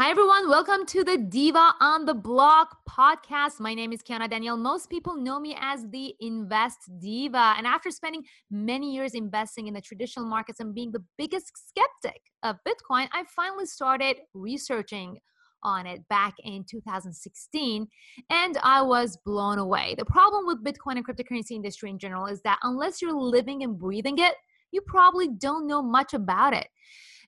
Hi, 0.00 0.08
everyone. 0.08 0.48
Welcome 0.48 0.86
to 0.86 1.04
the 1.04 1.18
Diva 1.18 1.74
on 1.78 2.06
the 2.06 2.14
Block 2.14 2.78
podcast. 2.88 3.60
My 3.60 3.74
name 3.74 3.92
is 3.92 4.00
Kiana 4.00 4.30
Danial. 4.30 4.58
Most 4.58 4.88
people 4.88 5.14
know 5.14 5.38
me 5.38 5.54
as 5.60 5.86
the 5.90 6.14
Invest 6.20 6.78
Diva. 7.00 7.52
And 7.58 7.66
after 7.66 7.90
spending 7.90 8.24
many 8.50 8.94
years 8.94 9.12
investing 9.12 9.66
in 9.66 9.74
the 9.74 9.80
traditional 9.82 10.24
markets 10.24 10.58
and 10.58 10.74
being 10.74 10.90
the 10.90 11.04
biggest 11.18 11.52
skeptic 11.68 12.22
of 12.42 12.56
Bitcoin, 12.66 13.08
I 13.12 13.24
finally 13.36 13.66
started 13.66 14.16
researching 14.32 15.18
on 15.62 15.86
it 15.86 16.00
back 16.08 16.32
in 16.44 16.64
2016 16.64 17.86
and 18.30 18.58
I 18.62 18.80
was 18.80 19.18
blown 19.26 19.58
away. 19.58 19.96
The 19.98 20.06
problem 20.06 20.46
with 20.46 20.64
Bitcoin 20.64 20.96
and 20.96 21.06
cryptocurrency 21.06 21.50
industry 21.50 21.90
in 21.90 21.98
general 21.98 22.24
is 22.24 22.40
that 22.40 22.58
unless 22.62 23.02
you're 23.02 23.12
living 23.12 23.64
and 23.64 23.78
breathing 23.78 24.16
it, 24.16 24.32
you 24.72 24.80
probably 24.80 25.28
don't 25.28 25.66
know 25.66 25.82
much 25.82 26.14
about 26.14 26.54
it. 26.54 26.68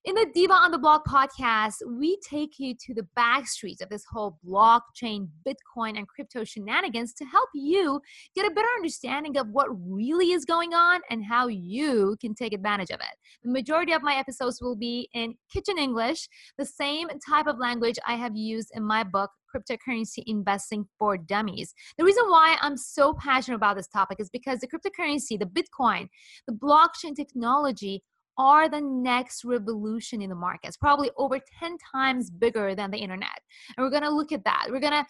In 0.04 0.16
the 0.16 0.26
Diva 0.34 0.52
on 0.52 0.72
the 0.72 0.78
Block 0.78 1.06
podcast, 1.06 1.76
we 1.86 2.18
take 2.28 2.58
you 2.58 2.74
to 2.86 2.92
the 2.92 3.04
back 3.14 3.46
streets 3.46 3.80
of 3.80 3.88
this 3.88 4.04
whole 4.04 4.36
blockchain, 4.44 5.28
Bitcoin, 5.46 5.96
and 5.96 6.08
crypto 6.08 6.42
shenanigans 6.42 7.14
to 7.14 7.24
help 7.24 7.48
you 7.54 8.00
get 8.34 8.44
a 8.44 8.50
better 8.50 8.66
understanding 8.74 9.36
of 9.36 9.50
what 9.50 9.68
really 9.70 10.32
is 10.32 10.44
going 10.44 10.74
on 10.74 11.02
and 11.08 11.24
how 11.24 11.46
you 11.46 12.16
can 12.20 12.34
take 12.34 12.52
advantage 12.52 12.90
of 12.90 12.98
it. 12.98 13.16
The 13.44 13.52
majority 13.52 13.92
of 13.92 14.02
my 14.02 14.16
episodes 14.16 14.60
will 14.60 14.74
be 14.74 15.08
in 15.14 15.36
kitchen 15.52 15.78
English, 15.78 16.28
the 16.58 16.66
same 16.66 17.06
type 17.24 17.46
of 17.46 17.60
language 17.60 18.00
I 18.04 18.16
have 18.16 18.34
used 18.34 18.72
in 18.74 18.82
my 18.82 19.04
book, 19.04 19.30
cryptocurrency 19.54 20.24
investing 20.26 20.84
for 20.98 21.16
dummies. 21.16 21.74
The 21.96 22.04
reason 22.04 22.24
why 22.26 22.56
I'm 22.60 22.76
so 22.76 23.14
passionate 23.14 23.56
about 23.56 23.76
this 23.76 23.86
topic 23.86 24.18
is 24.18 24.30
because 24.30 24.58
the 24.58 24.66
cryptocurrency, 24.66 25.38
the 25.38 25.46
Bitcoin, 25.46 26.08
the 26.48 26.54
blockchain 26.54 27.14
technology 27.14 28.02
are 28.38 28.68
the 28.68 28.80
next 28.80 29.44
revolution 29.44 30.22
in 30.22 30.30
the 30.30 30.36
markets, 30.36 30.76
probably 30.76 31.10
over 31.16 31.38
10 31.60 31.76
times 31.92 32.30
bigger 32.30 32.74
than 32.74 32.90
the 32.90 32.98
internet. 32.98 33.40
And 33.76 33.84
we're 33.84 33.90
going 33.90 34.02
to 34.02 34.10
look 34.10 34.32
at 34.32 34.44
that. 34.44 34.66
We're 34.70 34.80
going 34.80 34.92
to 34.92 35.06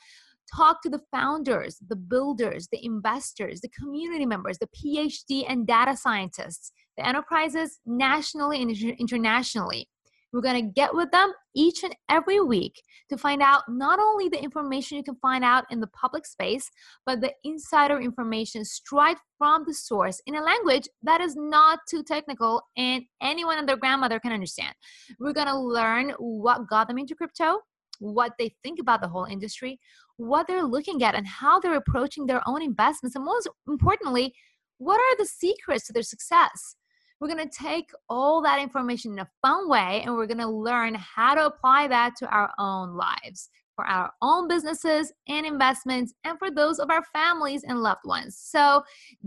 talk 0.54 0.82
to 0.82 0.90
the 0.90 1.00
founders, 1.10 1.78
the 1.88 1.96
builders, 1.96 2.68
the 2.70 2.84
investors, 2.84 3.60
the 3.60 3.68
community 3.68 4.26
members, 4.26 4.58
the 4.58 4.68
PhD 4.68 5.44
and 5.48 5.66
data 5.66 5.96
scientists, 5.96 6.72
the 6.96 7.06
enterprises 7.06 7.78
nationally 7.86 8.62
and 8.62 8.70
internationally. 8.98 9.88
We're 10.32 10.40
going 10.40 10.64
to 10.64 10.72
get 10.72 10.94
with 10.94 11.10
them 11.10 11.32
each 11.54 11.82
and 11.84 11.94
every 12.08 12.40
week 12.40 12.82
to 13.10 13.18
find 13.18 13.42
out 13.42 13.62
not 13.68 13.98
only 13.98 14.28
the 14.28 14.42
information 14.42 14.96
you 14.96 15.04
can 15.04 15.16
find 15.16 15.44
out 15.44 15.64
in 15.70 15.80
the 15.80 15.86
public 15.88 16.26
space, 16.26 16.70
but 17.04 17.20
the 17.20 17.32
insider 17.44 18.00
information 18.00 18.64
straight 18.64 19.18
from 19.36 19.64
the 19.66 19.74
source 19.74 20.20
in 20.26 20.36
a 20.36 20.42
language 20.42 20.88
that 21.02 21.20
is 21.20 21.36
not 21.36 21.80
too 21.88 22.02
technical 22.02 22.62
and 22.76 23.04
anyone 23.20 23.58
and 23.58 23.68
their 23.68 23.76
grandmother 23.76 24.18
can 24.18 24.32
understand. 24.32 24.74
We're 25.20 25.34
going 25.34 25.48
to 25.48 25.58
learn 25.58 26.10
what 26.18 26.68
got 26.68 26.88
them 26.88 26.98
into 26.98 27.14
crypto, 27.14 27.58
what 27.98 28.32
they 28.38 28.54
think 28.62 28.78
about 28.80 29.02
the 29.02 29.08
whole 29.08 29.26
industry, 29.26 29.78
what 30.16 30.46
they're 30.46 30.64
looking 30.64 31.02
at, 31.02 31.14
and 31.14 31.26
how 31.26 31.60
they're 31.60 31.76
approaching 31.76 32.26
their 32.26 32.42
own 32.46 32.62
investments. 32.62 33.16
And 33.16 33.24
most 33.24 33.48
importantly, 33.68 34.34
what 34.78 34.98
are 34.98 35.16
the 35.18 35.26
secrets 35.26 35.86
to 35.86 35.92
their 35.92 36.02
success? 36.02 36.76
We're 37.22 37.32
going 37.32 37.48
to 37.48 37.56
take 37.56 37.92
all 38.08 38.42
that 38.42 38.58
information 38.58 39.12
in 39.12 39.20
a 39.20 39.28
fun 39.42 39.68
way 39.68 40.02
and 40.04 40.12
we're 40.12 40.26
going 40.26 40.38
to 40.38 40.48
learn 40.48 40.96
how 40.96 41.36
to 41.36 41.46
apply 41.46 41.86
that 41.86 42.16
to 42.16 42.26
our 42.26 42.50
own 42.58 42.96
lives, 42.96 43.48
for 43.76 43.86
our 43.86 44.10
own 44.22 44.48
businesses 44.48 45.12
and 45.28 45.46
investments, 45.46 46.12
and 46.24 46.36
for 46.40 46.50
those 46.50 46.80
of 46.80 46.90
our 46.90 47.04
families 47.12 47.62
and 47.62 47.80
loved 47.80 48.00
ones. 48.04 48.36
So, 48.36 48.82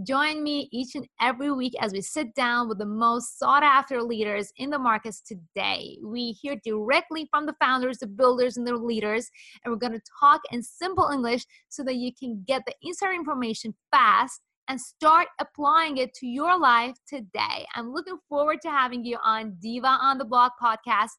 join 0.06 0.44
me 0.44 0.68
each 0.74 0.96
and 0.96 1.08
every 1.22 1.54
week 1.54 1.72
as 1.80 1.94
we 1.94 2.02
sit 2.02 2.36
down 2.36 2.68
with 2.68 2.80
the 2.80 2.86
most 2.86 3.40
sought 3.40 3.64
after 3.64 4.04
leaders 4.04 4.52
in 4.58 4.72
the 4.72 4.78
markets 4.78 5.22
today. 5.22 5.98
We 6.04 6.34
hear 6.34 6.58
directly 6.66 7.30
from 7.32 7.46
the 7.46 7.56
founders, 7.62 8.00
the 8.00 8.08
builders, 8.08 8.58
and 8.58 8.68
the 8.68 8.76
leaders, 8.76 9.32
and 9.64 9.72
we're 9.72 9.80
going 9.80 9.94
to 9.94 10.12
talk 10.20 10.42
in 10.52 10.62
simple 10.62 11.12
English 11.14 11.46
so 11.70 11.82
that 11.86 11.96
you 11.96 12.12
can 12.14 12.44
get 12.46 12.64
the 12.68 12.76
inside 12.82 13.16
information 13.16 13.74
fast 13.90 14.42
and 14.68 14.80
start 14.80 15.28
applying 15.40 15.98
it 15.98 16.14
to 16.16 16.28
your 16.28 16.60
life 16.60 16.96
today. 17.08 17.66
I'm 17.76 17.94
looking 17.94 18.18
forward 18.28 18.62
to 18.62 18.70
having 18.70 19.04
you 19.06 19.18
on 19.24 19.56
Diva 19.60 19.88
on 19.88 20.18
the 20.18 20.26
Block 20.26 20.54
podcast 20.62 21.12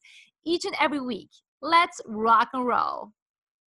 each 0.45 0.65
and 0.65 0.75
every 0.79 1.01
week. 1.01 1.29
Let's 1.61 2.01
rock 2.05 2.49
and 2.53 2.65
roll. 2.65 3.11